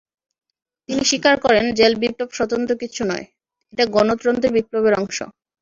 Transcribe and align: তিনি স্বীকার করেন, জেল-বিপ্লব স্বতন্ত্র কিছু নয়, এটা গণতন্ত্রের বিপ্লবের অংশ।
তিনি 0.89 1.01
স্বীকার 1.03 1.35
করেন, 1.39 1.65
জেল-বিপ্লব 1.73 2.29
স্বতন্ত্র 2.31 2.73
কিছু 2.77 3.01
নয়, 3.05 3.25
এটা 3.73 3.83
গণতন্ত্রের 3.87 4.53
বিপ্লবের 4.53 4.93
অংশ। 4.93 5.17